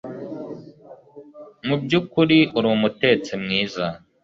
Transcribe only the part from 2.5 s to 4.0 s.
uri umutetsi mwiza